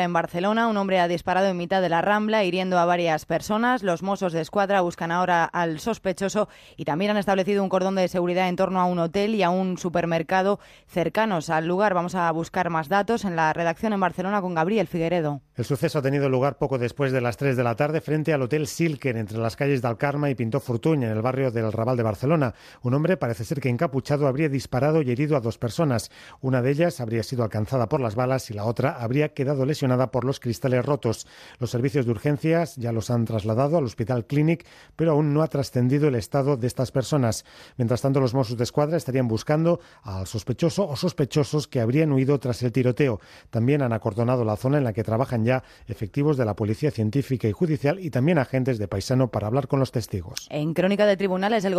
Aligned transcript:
En 0.00 0.12
Barcelona, 0.12 0.68
un 0.68 0.76
hombre 0.76 1.00
ha 1.00 1.08
disparado 1.08 1.48
en 1.48 1.56
mitad 1.56 1.82
de 1.82 1.88
la 1.88 2.02
Rambla, 2.02 2.44
hiriendo 2.44 2.78
a 2.78 2.84
varias 2.84 3.26
personas. 3.26 3.82
Los 3.82 4.04
Mossos 4.04 4.32
de 4.32 4.40
Escuadra 4.40 4.80
buscan 4.80 5.10
ahora 5.10 5.44
al 5.44 5.80
sospechoso 5.80 6.48
y 6.76 6.84
también 6.84 7.10
han 7.10 7.16
establecido 7.16 7.64
un 7.64 7.68
cordón 7.68 7.96
de 7.96 8.06
seguridad 8.06 8.48
en 8.48 8.54
torno 8.54 8.80
a 8.80 8.84
un 8.84 9.00
hotel 9.00 9.34
y 9.34 9.42
a 9.42 9.50
un 9.50 9.76
supermercado 9.76 10.60
cercanos 10.86 11.50
al 11.50 11.66
lugar. 11.66 11.94
Vamos 11.94 12.14
a 12.14 12.30
buscar 12.30 12.70
más 12.70 12.88
datos 12.88 13.24
en 13.24 13.34
la 13.34 13.52
redacción 13.52 13.92
en 13.92 13.98
Barcelona 13.98 14.40
con 14.40 14.54
Gabriel 14.54 14.86
Figueredo. 14.86 15.40
El 15.58 15.64
suceso 15.64 15.98
ha 15.98 16.02
tenido 16.02 16.28
lugar 16.28 16.56
poco 16.56 16.78
después 16.78 17.10
de 17.10 17.20
las 17.20 17.36
3 17.36 17.56
de 17.56 17.64
la 17.64 17.74
tarde 17.74 18.00
frente 18.00 18.32
al 18.32 18.42
Hotel 18.42 18.68
Silken, 18.68 19.16
entre 19.16 19.38
las 19.38 19.56
calles 19.56 19.82
de 19.82 19.88
Alcarma 19.88 20.30
y 20.30 20.36
Pinto 20.36 20.60
Fortuny, 20.60 21.04
en 21.04 21.10
el 21.10 21.20
barrio 21.20 21.50
del 21.50 21.72
Raval 21.72 21.96
de 21.96 22.04
Barcelona. 22.04 22.54
Un 22.82 22.94
hombre 22.94 23.16
parece 23.16 23.44
ser 23.44 23.60
que 23.60 23.68
encapuchado 23.68 24.28
habría 24.28 24.48
disparado 24.48 25.02
y 25.02 25.10
herido 25.10 25.36
a 25.36 25.40
dos 25.40 25.58
personas. 25.58 26.12
Una 26.40 26.62
de 26.62 26.70
ellas 26.70 27.00
habría 27.00 27.24
sido 27.24 27.42
alcanzada 27.42 27.88
por 27.88 28.00
las 28.00 28.14
balas 28.14 28.52
y 28.52 28.54
la 28.54 28.66
otra 28.66 29.02
habría 29.02 29.34
quedado 29.34 29.66
lesionada 29.66 30.12
por 30.12 30.24
los 30.24 30.38
cristales 30.38 30.86
rotos. 30.86 31.26
Los 31.58 31.72
servicios 31.72 32.06
de 32.06 32.12
urgencias 32.12 32.76
ya 32.76 32.92
los 32.92 33.10
han 33.10 33.24
trasladado 33.24 33.78
al 33.78 33.84
Hospital 33.84 34.26
Clinic, 34.26 34.64
pero 34.94 35.10
aún 35.10 35.34
no 35.34 35.42
ha 35.42 35.48
trascendido 35.48 36.06
el 36.06 36.14
estado 36.14 36.56
de 36.56 36.68
estas 36.68 36.92
personas. 36.92 37.44
Mientras 37.76 38.00
tanto, 38.00 38.20
los 38.20 38.32
Mossos 38.32 38.58
de 38.58 38.62
Escuadra 38.62 38.96
estarían 38.96 39.26
buscando 39.26 39.80
al 40.04 40.28
sospechoso 40.28 40.86
o 40.86 40.94
sospechosos 40.94 41.66
que 41.66 41.80
habrían 41.80 42.12
huido 42.12 42.38
tras 42.38 42.62
el 42.62 42.70
tiroteo. 42.70 43.18
También 43.50 43.82
han 43.82 43.92
acordonado 43.92 44.44
la 44.44 44.54
zona 44.54 44.78
en 44.78 44.84
la 44.84 44.92
que 44.92 45.02
trabajan 45.02 45.47
efectivos 45.86 46.36
de 46.36 46.44
la 46.44 46.54
Policía 46.54 46.90
Científica 46.90 47.48
y 47.48 47.52
Judicial 47.52 47.98
y 48.00 48.10
también 48.10 48.38
agentes 48.38 48.78
de 48.78 48.88
Paisano 48.88 49.28
para 49.28 49.46
hablar 49.46 49.68
con 49.68 49.80
los 49.80 49.92
testigos. 49.92 50.46
En 50.50 50.74
Crónica 50.74 51.06
de 51.06 51.16
Tribunales, 51.16 51.64
el 51.64 51.74
Gobierno 51.74 51.78